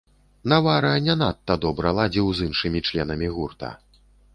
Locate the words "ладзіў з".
2.01-2.51